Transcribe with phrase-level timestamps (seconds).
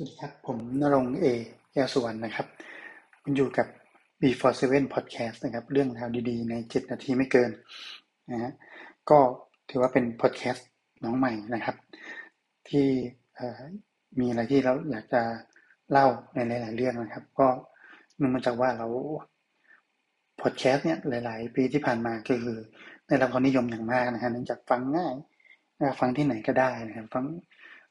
[0.00, 1.26] สวัสดีครับ ผมนรงเอ
[1.72, 2.46] แก้วสุวรรณนะครับ
[3.22, 3.66] คุณอยู่กับ
[4.20, 7.50] B47 Podcast นะครับ เรื่องราวดีๆ ใน 7 นาทีไม่เกิน
[8.30, 8.52] นะฮะ
[9.10, 9.18] ก็
[9.70, 10.68] ถือว่าเป็นพอดแคสต์
[11.04, 11.76] น้องใหม่นะครับ
[12.68, 12.88] ที่
[14.20, 15.22] มีอะไรที่เราอยากจะ
[15.90, 17.48] เล่าในหลาย ๆ เรื่องนะครับ ก็
[18.20, 18.86] นื่องมาจากว่าเรา
[20.40, 22.58] พอดแคสต์เนี่ยหลาย ๆ ปีที่ผ่านมาก็คือ
[23.06, 25.14] ได้รับความนิยมอย่างมากนะฮะเนื่องจากฟังง่าย
[26.00, 27.24] ฟังที่ไหนก็ได้นะครับ ฟัง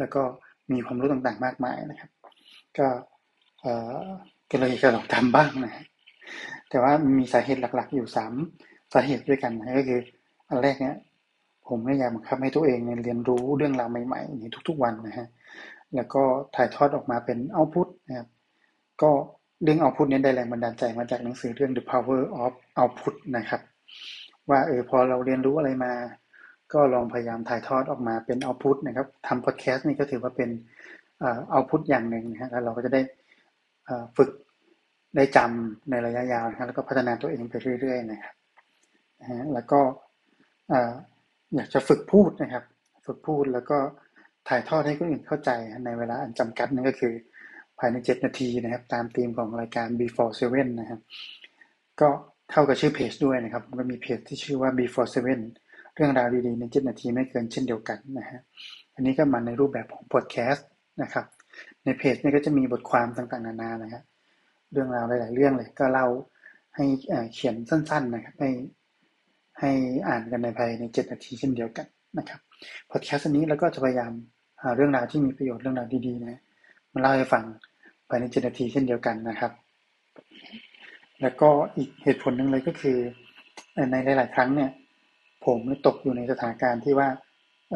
[0.00, 0.22] แล้วก็
[0.72, 2.10] มีความรู้ต่างๆ มากมายนะครับ
[2.78, 2.86] ก็
[3.62, 3.72] เอ่
[4.02, 4.04] อ
[4.50, 5.84] ก็เลยจะลองทำบ้างนะ
[6.70, 8.32] แต่ว่ามีสาเหตุหลัก ๆ อยู่สาม
[8.94, 10.00] สาเหตุด้วยกันนะก็คือ
[10.48, 10.96] อันแรกเนี้ย
[11.68, 15.28] ผมพยายามบังคับให้ตัวเองเรียนรู้เรื่องราวใหม่ๆในทุก ๆ วันนะฮะ
[15.94, 16.22] แล้วก็
[16.56, 18.28] ถ่ายทอดออกมาเป็นเอาพุทนะครับ
[19.02, 19.10] ก็
[19.62, 23.60] เรื่องเอาพุทนี้ได้แรงบันดาลใจมาจากหนังสือเรื่อง The Power of Output นะครับ
[24.50, 25.92] ว่าเออพอเราเรียนรู้อะไรมา
[26.72, 30.50] ก็ลองพยายามถ่ายทอดออกมาเป็นเอาพุทนะครับทำพอดแคสต์นี่ก็ถือว่าเป็น
[31.50, 33.00] เอาพุทอย่างหนึ่งนะฮะแล้วเราก็จะได้
[34.16, 34.30] ฝึก
[35.16, 38.34] ได้จำในระยะยาวนะแล้วก็พัฒนาตัวเองไปเรื่อย ๆ นะครับ
[39.54, 39.80] แล้วก็
[41.54, 42.64] อยากจะฝึกพูดนะครับ
[43.06, 43.78] ฝึกพูดแล้วก็
[44.48, 45.50] ถ่ายทอดให้คนอื่นเข้าใจ
[45.84, 47.12] ในเวลาอันจำกัดนั่นก็คือ
[47.78, 51.00] ภายใน 7 นาทีนะครับ ตามธีมของรายการ before seven นะครับ
[52.00, 52.08] ก็
[52.52, 55.40] เข้ากับชื่อเพจด้วยนะครับมันมีเพจที่ชื่อว่า before seven
[55.98, 58.40] เรื่องราวดีๆในเจ็ดนาทีไม่เกินเช่นเดียวกันนะฮะ
[58.94, 60.68] อันนี้ก็มาในรูปแบบของพอดแคสต์
[61.02, 61.26] นะครับ
[61.84, 64.02] ในเพจนี้ก็จะมีบทความต่างๆ นานานะครับ
[64.72, 66.06] เรื่องราวหลาย ๆ เรื่องเลย ก็เล่า
[66.76, 66.84] ให้
[67.34, 68.50] เขียนสั้น ๆ นะครับ ให้
[69.60, 69.70] ให้
[70.08, 71.86] อ่านกันในภายในเจ็ดนาทีเช่นเดียวกัน
[72.18, 72.40] นะครับ
[72.90, 74.12] พอดแคสต์นี้แล้วก็จะพยายาม
[74.62, 76.40] หาเรื่องราวที่มีประโยชน์เรื่องราวดีๆนะ
[76.92, 77.44] มาเล่าให้ฟัง
[78.08, 79.52] ภายในเจ็ดนาทีเช่นเดียวกันนะครับ
[81.22, 82.98] แล้วก็อีกเหตุผลหนึ่งเลยก็คือ
[83.90, 84.70] ในหลาย ๆ ครั้งเนี่ย
[85.46, 87.08] ผมตกอยู่ในสถานการณ์ที่ว่า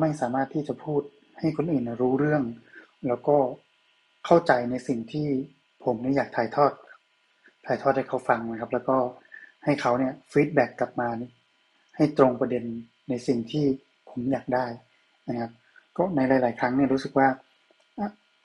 [0.00, 1.02] ไม่สามารถที่จะพูด
[1.38, 2.42] ให้คนอื่นรู้เรื่อง
[3.08, 3.36] แล้วก็
[4.26, 5.28] เข้าใจในสิ่งที่
[5.84, 6.72] ผมนี่อยากถ่ายทอด
[7.66, 8.96] ถ่ายทอดให้เขาฟังนะครับ แล้วก็
[9.64, 11.08] ให้เขาเนี่ยฟีดแบ็กกลับมา
[11.96, 12.64] ให้ตรงประเด็น
[13.08, 13.64] ในสิ่งที่
[14.10, 14.66] ผมอยากได้
[15.28, 15.50] นะครับ
[15.96, 17.28] ก็ในหลาย ๆ ครั้งเนี่ยรู้สึกว่า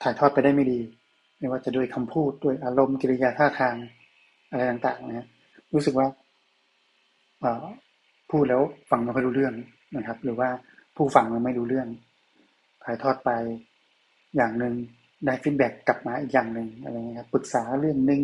[0.02, 0.80] ถ่ายทอดไปได้ไม่ดี
[1.38, 3.74] ไม่ว่าจะด้วยคำพูดด้วยอารมณ์กิริยาท่าทาง
[4.50, 5.28] อะไรต่าง ๆ นะ
[5.74, 6.06] รู้สึกว่า
[8.30, 9.54] พูดแล้วฟังไม่ค่อยรู้เรื่อง
[9.96, 10.48] นะครับ หรือว่า
[10.96, 11.88] ผู้ฟังมันไม่รู้เรื่อง
[12.84, 13.30] ถ่ายทอดไป
[14.36, 14.74] อย่างหนึ่ง
[15.24, 18.20] ได้ฟีดแบ็กกลับมาอีกอย่างหนึ่งอะไรเงี้ยครับปรึกษาเรื่องหนึ่ง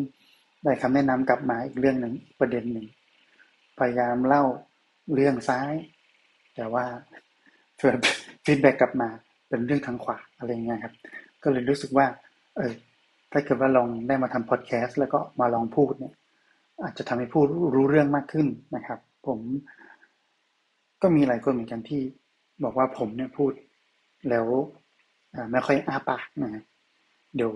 [0.64, 2.86] ได้คำแนะนำกลับมาอีกเรื่องหนึ่งประเด็นหนึ่ง
[3.78, 4.44] พยายามเล่า
[5.14, 5.72] เรื่องซ้าย
[6.56, 6.84] แต่ว่า
[7.78, 7.98] เกิด
[8.44, 9.08] feedback กลับมา
[9.48, 10.94] เป็นเรื่องทางขวาอะไรเงี้ยครับ
[11.42, 12.06] ก็เลยรู้สึกว่า
[12.56, 12.72] เออ
[13.32, 16.14] ถ้าเกิดว่าลองได้มาทำพอดแคสต์แล้วก็มาลองพูดเนี่ย
[16.82, 18.46] อาจจะทำให้พูดรู้เรื่องมากขึ้น
[18.76, 19.40] นะครับ ผม
[21.02, 22.02] ก็มีหลายคนเหมือนกันที่
[22.64, 23.52] บอกว่าผมเนี่ยพูด
[24.30, 24.46] แล้ว
[25.52, 26.64] ไม่ค่อยอ้าปากนะ
[27.36, 27.50] เดี๋ยว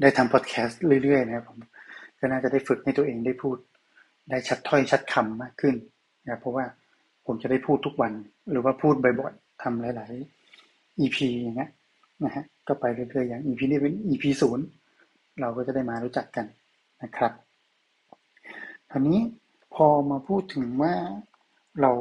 [0.00, 1.58] ได้ทำพอดแคสต์เรื่อยๆนะครับผม
[2.18, 3.56] ก็น่าจะได้ฝึกให้ตัวเองได้พูด
[4.30, 5.74] ได้ชัดถ้อยชัดคำมากขึ้น
[6.28, 6.64] นะเพราะว่า
[7.26, 8.12] ผมจะได้พูดทุกวัน
[8.50, 10.12] หรือว่าพูดบ่อยๆทำหลาย
[10.56, 11.70] ๆ EP อย่างเงี้ย
[12.24, 14.64] นะฮะก็ไปเรื่อยๆอย่าง EP นี้เป็น EP ศูนย์
[15.40, 16.46] เราก็จะได้มารู้จักกัน
[17.02, 17.32] นะครับ
[18.90, 19.20] คราวนี้
[19.74, 20.94] พอมาพูดถึงว่า
[21.80, 21.92] เรา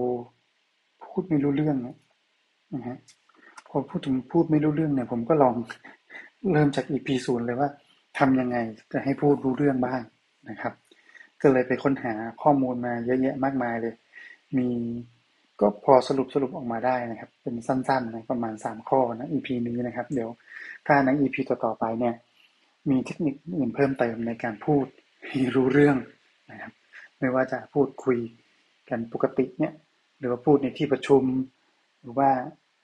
[1.13, 1.77] พูดไม่รู้เรื่อง
[2.75, 2.97] นะฮะ
[3.69, 5.55] พอพูดถึงพูดไม่รู้เรื่องเนี่ย ผมก็ลอง
[6.51, 7.69] เริ่มจาก EP ศูนย์เลยว่า
[8.19, 8.57] ทำยังไง
[8.91, 10.01] จะให้พูดรู้เรื่องบ้าง
[10.49, 10.73] นะครับ
[11.41, 13.93] ก็เลยไปค้นหาข้อมูลมาเยอะแยะมากมายเลย
[14.57, 14.67] มี
[15.59, 20.29] ก็พอสรุปสรุปออกมาได้นะครับ เป็นสั้นๆนะประมาณสามข้อนะ EP นี้นะครับ เดี๋ยว
[20.87, 22.13] ถ้าใน EP ต่อๆไปเนี่ย
[22.89, 24.85] มีเทคนิคอื่นเพิ่มเติมในการพูด
[25.27, 25.97] ให้รู้เรื่อง
[26.51, 26.71] นะครับ
[27.19, 28.17] ไม่ว่าจะพูดคุย
[28.89, 29.73] กันปกติเนี่ย
[30.23, 31.23] รือว่าพูดในที่ประชุม
[32.01, 32.29] หรือว่า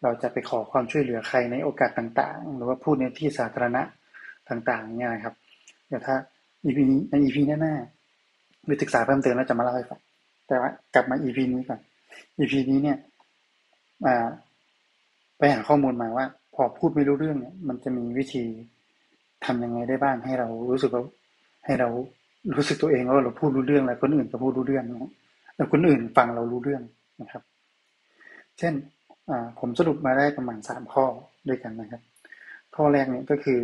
[0.03, 3.81] เราจะไปขอความช่วยเหลือใครในโอกาสต่าง ๆ หรือว่าพูดในที่สาธารณะ
[4.50, 5.35] ต่างๆเนี่ยครับ
[5.88, 6.16] เดี๋ยวถ้า
[6.66, 6.79] EP
[7.09, 10.00] ใน EP หน้าๆไปศึกษาเพิ่มเติมแล้วจะมาเล่าให้ฟัง
[10.47, 11.79] แต่ว่ากลับมา EP นี้ก่อน
[12.39, 12.97] EP นี้เนี่ย
[15.38, 16.25] ไปหาข้อมูลมาว่า
[16.56, 18.44] พอพูดไม่รู้เรื่องเนี่ย มันจะมีวิธี
[19.45, 21.03] ทํำยังไงได้บ้างให้เรารู้สึกว่า
[21.65, 21.89] ให้เรา
[22.56, 25.12] รู้สึกตัวเองว่าเราพูดรู้เรื่องแล้วคนอื่นก็พูดรู้เรื่องนะ
[25.56, 26.81] แล้วคนอื่นฟังเรารู้เรื่อง
[27.21, 27.44] นะครับ
[28.60, 28.74] เช่น
[29.60, 31.06] ผมสรุปมาได้ประมาณสามข้อ
[31.48, 32.01] ด้วยกันนะครับ
[32.75, 33.60] ข้อแรกเนี่ยก็คือ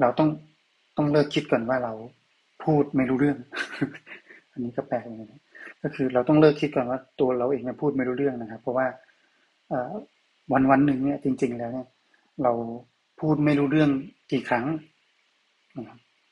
[0.00, 0.28] เราต้อง
[0.96, 1.92] ต้องเลิกคิดก่อนว่าเรา
[2.64, 3.38] พูดไม่รู้เรื่อง
[4.52, 5.40] อันนี้ก็แปลกเลยนะ
[5.82, 8.86] ก็คือเราต้องเลิกคิดก่อนว่าตัวเราเองเนี่ยพูดไม่รู้เรื่องนะครับ เพราะว่า
[10.52, 11.86] วันวันหนึ่งเนี่ยจริง ๆ แล้วเนี่ย
[12.42, 12.52] เรา
[13.20, 13.90] พูดไม่รู้เรื่อง
[14.32, 14.66] กี่ครั้ง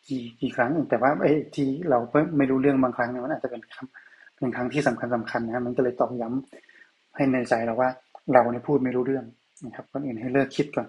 [0.09, 1.99] กี่กี่ครั้งแต่ว่าไอ้ที่เรา
[2.37, 4.04] ไม่รู้เรื่องบางครั้งเนี่ยมันอาจจะเป็นคำ
[4.45, 7.89] เป็นครั้งที่สำคัญสำคัญนะมันก็เลยตอกย้ำให้ในใจเราว่า
[8.33, 9.25] เราเนี่ยพูดไม่รู้เรื่อง
[9.67, 10.89] นะครับคนอื่นให้เลิกคิดก่อน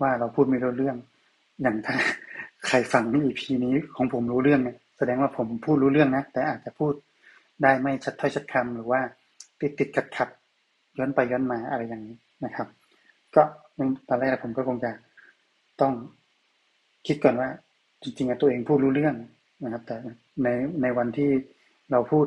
[0.00, 0.96] ว่าเราพูดไม่รู้เรื่อง
[1.62, 1.96] อย่างถ้า
[2.66, 6.92] ใครฟัง EP นี้ของผมรู้เรื่องเนี่ยแสดงว่าผมพูดรู้เรื่องนะแต่อาจจะพูด
[7.62, 9.00] ได้ไม่ชัดถ้อยชัดคำหรือว่า
[9.60, 10.28] ติดติดขัดขัด
[10.98, 12.66] ย้อนไปย้อนมาอะไรอย่างนี้นะครับ
[13.34, 13.42] ก็
[14.08, 14.90] ตอนแรกผมก็คงจะ
[15.80, 15.92] ต้อง
[17.06, 17.48] คิดก่อนว่า
[18.02, 19.14] จริงๆตัวเองพูดรู้เรื่อง
[19.64, 19.96] นะครับ แต่
[20.42, 20.48] ใน
[20.82, 21.30] ในวันที่
[21.92, 22.26] เราพูด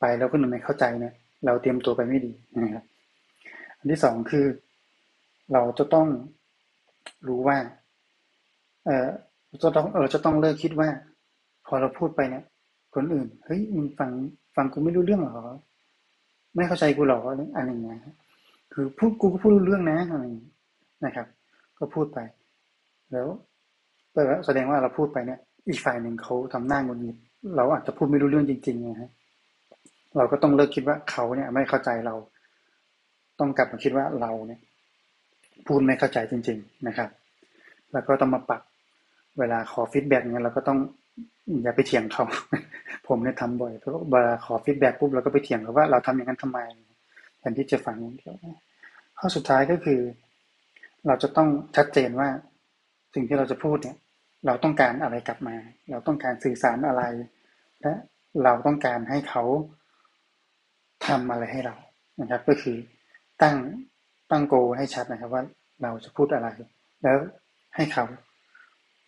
[0.00, 1.14] ไปแล้วคนอื่นไม่เข้าใจเนี่ย
[1.46, 2.32] เราเตรียมตัวไปไม่ดี
[2.62, 2.84] นะครับ
[3.78, 4.46] อันที่สองคือ
[5.52, 6.06] เราจะต้อง
[7.28, 7.56] รู้ว่า
[8.86, 9.08] เออ
[9.62, 10.88] จะต้องเออจะต้องเลิกคิดว่า
[11.66, 12.44] พอเราพูดไปเนี่ย
[12.94, 14.10] คนอื่นเฮ้ยมึงฟัง
[14.56, 15.46] ฟังกูไม่รู้เรื่องหรอ
[16.56, 18.00] ไม่เข้าใจกูหรออะไรอย่างเงี้ย
[18.72, 20.24] คือพูดกูก็พูดรู้เรื่องนะอะไร
[21.04, 21.26] นะครับ
[21.78, 22.18] ก็พูดไป
[23.12, 23.28] แล้ว
[24.46, 25.38] แสดงว่าเราพูดไปเนี่ย
[25.68, 27.16] อีกฝ่ายหนึ่งเขาทำหน้างุนงิด
[27.56, 29.10] เราอาจจะพูดไม่รู้เรื่องจริงๆนะฮะ
[30.16, 32.14] เราก็ต้องเลิกคิดว่าเขาเนี่ย ไม่เข้าใจเรา
[33.40, 34.60] ต้องกลับมาคิดว่าเราเนี่ย
[35.66, 37.10] พูดไม่เข้าใจจริง ๆนะครับ
[37.92, 38.62] แล้วก็ต้องมาปรับ
[39.38, 40.78] เวลาขอฟีดแบ็กเนี่ยเราก็ต้อง
[41.62, 42.24] อย่าไปเถียงเขา
[43.08, 46.58] ผมเนี่ยทำบ่อยเพราะเวลาขอฟีดแบ็กปุ๊บเราก็ไปเถียงเขาว่าเราทำอย่างนั้นทำไม
[47.38, 48.34] แทนที่จะฟังอย่างเดียว
[49.18, 50.00] ข้อสุดท้ายก็คือ
[51.06, 52.28] เราจะต้องชัดเจนว่า
[53.14, 53.96] สิ่งที่เราจะพูดเนี่ย
[54.46, 55.56] เราต้องการอะไรกลับมา
[55.90, 57.02] เราต้องการสื่อสารอะไร
[57.82, 57.92] และ
[58.44, 59.44] เราต้องการให้เขา
[61.06, 61.74] ทำอะไรให้เรา
[62.20, 62.76] นะครับ ก็คือ
[63.42, 63.56] ตั้ง
[64.30, 65.42] ตั้งโกให้ชัดนะครับว่า
[65.82, 66.48] เราจะพูดอะไร
[67.02, 67.16] แล้ว
[67.76, 68.04] ให้เขา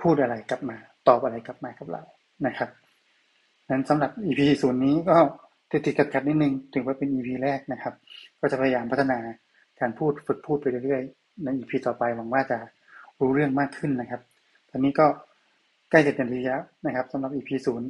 [0.03, 0.77] พูดอะไรกลับมา
[1.09, 2.03] ตอบอะไรกลับมากับเรา
[2.47, 2.71] นะครับ
[3.71, 5.17] นั้นสำหรับ EP ศูนย์นี้ก็
[5.71, 7.95] ติดติดกัดกัดนิดนึงถือว่าเป็น EP แรกนะครับ
[8.41, 9.19] ก็จะพยายามพัฒนา
[9.81, 12.59] การพูดฝึกพูดไปเรื่อยๆใน EP ต่อไปหวังว่าจะ
[13.21, 14.21] รู้เรื่องมากขึ้นนะครับ
[14.71, 15.07] ตอนนี้ก็
[15.91, 17.89] ใกล้จะเต็มทีแล้วนะครับสำหรับ EP ศูนย์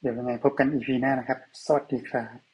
[0.00, 2.49] เดี๋ยวยังไงพบกัน EP หน้านะครับ สวัสดีครับ